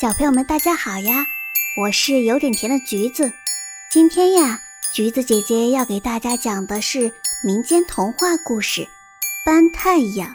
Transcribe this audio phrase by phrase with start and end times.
[0.00, 1.26] 小朋友们，大家好呀！
[1.78, 3.30] 我是有点甜的橘子。
[3.92, 4.58] 今天呀，
[4.94, 7.12] 橘子姐姐要给大家讲的是
[7.44, 8.80] 民间童话故事
[9.44, 10.28] 《搬太阳》。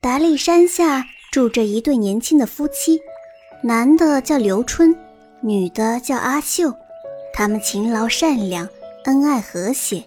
[0.00, 2.98] 达利山下住着一对年轻的夫妻，
[3.62, 4.96] 男的叫刘春，
[5.42, 6.72] 女的叫阿秀。
[7.34, 8.66] 他们勤劳善良，
[9.04, 10.02] 恩爱和谐，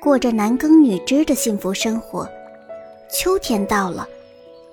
[0.00, 2.28] 过着男耕女织的幸福生活。
[3.08, 4.08] 秋天到了。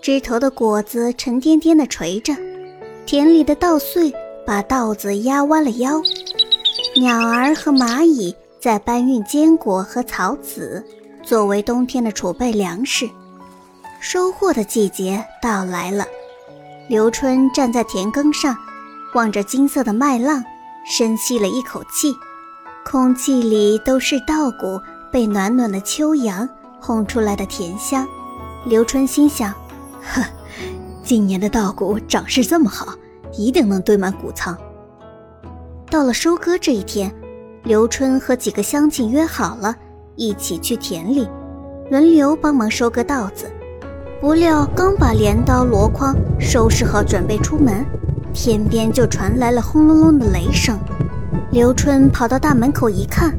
[0.02, 2.34] 枝头的果子沉甸甸地垂着，
[3.06, 4.14] 田里的稻穗
[4.46, 6.02] 把稻子压弯了腰，
[6.96, 10.82] 鸟儿和蚂蚁在搬运坚果和草籽，
[11.22, 13.10] 作为冬天的储备粮食。
[14.00, 16.06] 收获的季节到来了，
[16.88, 18.56] 刘春站在田埂上，
[19.14, 20.42] 望着金色的麦浪，
[20.90, 22.16] 深吸了一口气，
[22.86, 24.80] 空气里都是稻谷
[25.12, 26.48] 被暖暖的秋阳
[26.82, 28.08] 烘出来的甜香。
[28.66, 29.54] 刘春心想。
[30.10, 30.24] 呵，
[31.04, 32.94] 今年的稻谷长势这么好，
[33.34, 34.58] 一定能堆满谷仓。
[35.90, 37.14] 到了收割这一天，
[37.64, 39.76] 刘春和几个乡亲约好了，
[40.16, 41.28] 一起去田里，
[41.90, 43.52] 轮流帮忙收割稻子。
[44.20, 47.86] 不料刚把镰刀、箩筐收拾好，准备出门，
[48.34, 50.78] 天边就传来了轰隆隆的雷声。
[51.52, 53.34] 刘春跑到大门口一看，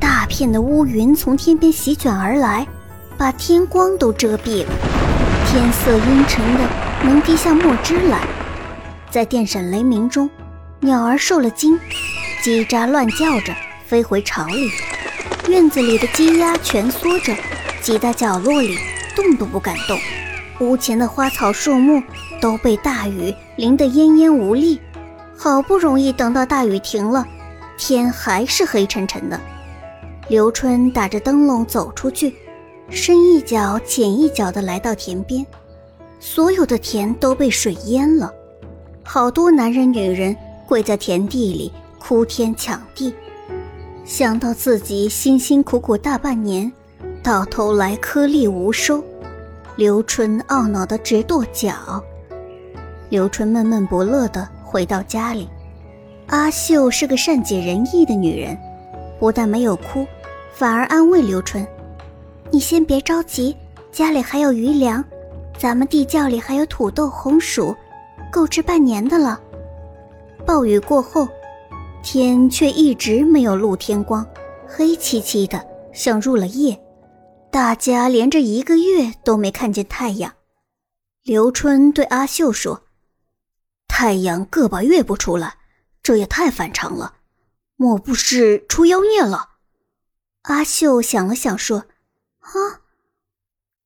[0.00, 2.66] 大片的乌云从天边席卷而来，
[3.16, 4.91] 把天光都遮蔽了。
[5.52, 6.66] 天色阴沉的，
[7.04, 8.26] 能滴下墨汁来。
[9.10, 10.30] 在电闪雷鸣中，
[10.80, 11.78] 鸟儿受了惊，
[12.42, 14.70] 叽喳乱叫着飞回巢里。
[15.48, 17.34] 院子里的鸡鸭蜷缩着，
[17.82, 18.78] 挤在角落里，
[19.14, 19.98] 动都不敢动。
[20.60, 22.02] 屋前的花草树木
[22.40, 24.80] 都被大雨淋得奄奄无力。
[25.36, 27.26] 好不容易等到大雨停了，
[27.76, 29.38] 天还是黑沉沉的。
[30.28, 32.34] 刘春打着灯笼走出去。
[32.88, 35.46] 深一脚浅一脚地来到田边，
[36.20, 38.32] 所有的田都被水淹了，
[39.02, 43.14] 好多男人女人跪在田地里哭天抢地。
[44.04, 46.70] 想到自己辛辛苦苦大半年，
[47.22, 49.02] 到头来颗粒无收，
[49.76, 52.02] 刘春懊恼得直跺脚。
[53.08, 55.48] 刘春闷闷不乐地回到家里，
[56.26, 58.58] 阿秀是个善解人意的女人，
[59.18, 60.06] 不但没有哭，
[60.52, 61.66] 反而安慰刘春。
[62.52, 63.56] 你先别着急，
[63.90, 65.02] 家里还有余粮，
[65.58, 67.74] 咱们地窖里还有土豆、红薯，
[68.30, 69.40] 够吃半年的了。
[70.44, 71.26] 暴雨过后，
[72.02, 74.26] 天却一直没有露天光，
[74.66, 76.78] 黑漆漆的，像入了夜。
[77.50, 80.30] 大家连着一个月都没看见太阳。
[81.22, 82.82] 刘春对阿秀说
[83.88, 85.54] ：“太阳个把月不出来，
[86.02, 87.14] 这也太反常了，
[87.76, 89.52] 莫不是出妖孽了？”
[90.44, 91.84] 阿秀想了想说。
[92.42, 92.82] 啊！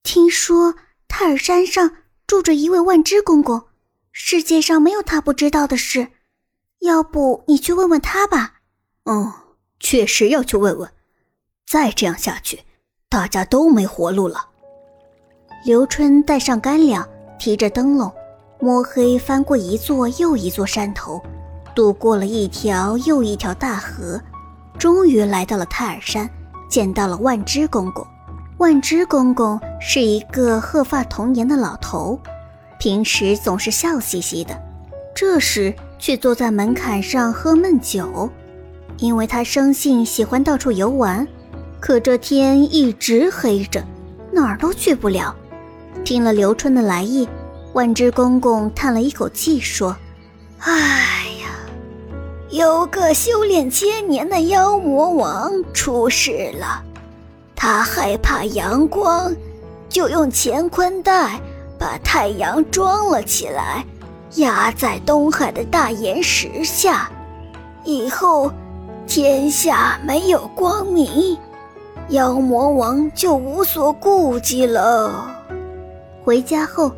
[0.02, 0.74] 听说
[1.08, 1.92] 泰尔山上
[2.26, 3.68] 住着一位万枝公公，
[4.12, 6.08] 世界上没有他不知道的事。
[6.80, 8.60] 要不你去问问他吧？
[9.04, 9.32] 嗯，
[9.80, 10.92] 确实要去问问。
[11.66, 12.60] 再这样下去，
[13.08, 14.50] 大家都没活路了。
[15.64, 18.12] 刘春带上干粮，提着灯笼，
[18.60, 21.20] 摸黑翻过一座又一座山头，
[21.74, 24.20] 渡过了一条又一条大河，
[24.78, 26.30] 终于来到了泰尔山，
[26.68, 28.06] 见到了万枝公公。
[28.58, 32.18] 万枝公公是一个鹤发童颜的老头，
[32.78, 34.58] 平时总是笑嘻嘻的，
[35.14, 38.30] 这时却坐在门槛上喝闷酒，
[38.96, 41.26] 因为他生性喜欢到处游玩。
[41.78, 43.84] 可这天一直黑着，
[44.32, 45.36] 哪儿都去不了。
[46.02, 47.28] 听了刘春的来意，
[47.74, 49.94] 万枝公公叹了一口气说
[50.60, 50.72] ：“哎
[51.42, 51.50] 呀，
[52.48, 56.82] 有个修炼千年的妖魔王出事了。”
[57.56, 59.34] 他害怕阳光，
[59.88, 61.40] 就用乾坤袋
[61.78, 63.84] 把太阳装了起来，
[64.36, 67.10] 压在东海的大岩石下。
[67.82, 68.52] 以后
[69.06, 71.36] 天下没有光明，
[72.10, 75.42] 妖魔王就无所顾忌了。
[76.22, 76.92] 回家后，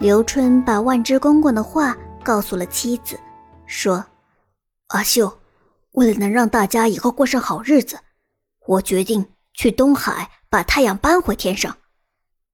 [0.00, 3.18] 刘春把万枝公公的话告诉了妻子，
[3.66, 4.04] 说
[4.88, 5.32] ：“阿秀，
[5.92, 7.98] 为了能让大家以后过上好日子，
[8.66, 9.24] 我决定。”
[9.56, 11.74] 去东海把太阳搬回天上，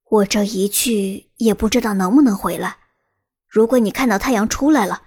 [0.09, 2.77] 我这一去也不知道能不能回来。
[3.49, 5.03] 如果你看到太阳出来了，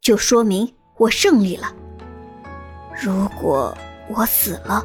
[0.00, 1.66] 就说明我胜利了；
[3.02, 3.76] 如果
[4.08, 4.80] 我死了，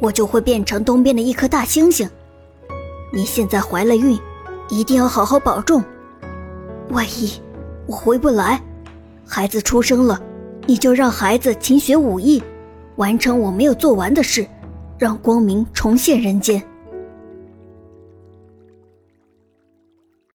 [0.00, 2.10] 我就会变成东边的一颗大星星。
[3.12, 4.18] 你现在怀了孕，
[4.70, 5.84] 一定要好好保重。
[6.88, 7.40] 万一
[7.86, 8.60] 我回不来，
[9.24, 10.20] 孩子出生了，
[10.66, 12.42] 你就让孩子勤学武艺，
[12.96, 14.44] 完成我没有做完的事。
[15.02, 16.71] 让光明重现人间。